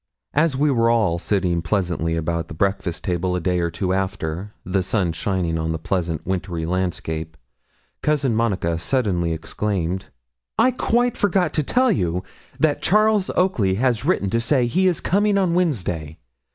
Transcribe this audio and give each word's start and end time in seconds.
As 0.33 0.57
we 0.57 0.71
were 0.71 0.89
all 0.89 1.19
sitting 1.19 1.61
pleasantly 1.61 2.15
about 2.15 2.47
the 2.47 2.55
breakfast 2.55 3.03
table 3.03 3.35
a 3.35 3.39
day 3.39 3.59
or 3.59 3.69
two 3.69 3.93
after, 3.93 4.51
the 4.65 4.81
sun 4.81 5.11
shining 5.11 5.59
on 5.59 5.73
the 5.73 5.77
pleasant 5.77 6.25
wintry 6.25 6.65
landscape, 6.65 7.37
Cousin 8.01 8.33
Monica 8.35 8.79
suddenly 8.79 9.31
exclaimed 9.31 10.05
'I 10.57 10.71
quite 10.71 11.17
forgot 11.17 11.53
to 11.53 11.61
tell 11.61 11.91
you 11.91 12.23
that 12.59 12.81
Charles 12.81 13.29
Oakley 13.35 13.75
has 13.75 14.03
written 14.03 14.31
to 14.31 14.41
say 14.41 14.65
he 14.65 14.87
is 14.87 15.01
coming 15.01 15.37
on 15.37 15.53
Wednesday. 15.53 16.17